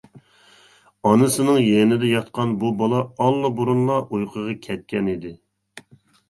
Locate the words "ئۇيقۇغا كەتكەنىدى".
4.01-5.37